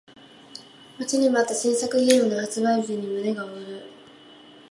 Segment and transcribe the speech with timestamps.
[0.97, 3.83] 待ちに待った新作ゲームの発売日に胸が躍る